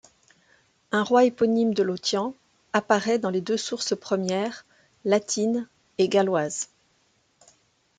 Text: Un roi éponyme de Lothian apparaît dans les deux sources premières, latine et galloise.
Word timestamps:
Un 0.91 1.03
roi 1.03 1.25
éponyme 1.25 1.75
de 1.75 1.83
Lothian 1.83 2.33
apparaît 2.73 3.19
dans 3.19 3.29
les 3.29 3.39
deux 3.39 3.55
sources 3.55 3.93
premières, 3.95 4.65
latine 5.05 5.67
et 5.99 6.09
galloise. 6.09 6.69